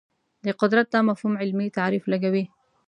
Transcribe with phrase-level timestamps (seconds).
[0.45, 2.43] د قدرت دا مفهوم علمي تعریف لګوي